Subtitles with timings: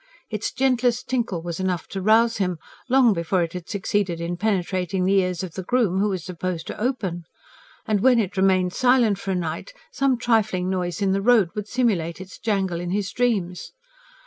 [0.31, 2.57] Its gentlest tinkle was enough to rouse him
[2.89, 6.65] long before it had succeeded in penetrating the ears of the groom, who was supposed
[6.65, 7.23] to open.
[7.85, 11.67] And when it remained silent for a night, some trifling noise in the road would
[11.67, 13.73] simulate its jangle in his dreams.